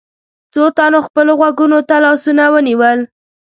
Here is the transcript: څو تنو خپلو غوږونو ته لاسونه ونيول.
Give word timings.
څو 0.53 0.63
تنو 0.77 0.99
خپلو 1.07 1.31
غوږونو 1.39 1.79
ته 1.89 1.95
لاسونه 2.05 2.43
ونيول. 2.53 2.99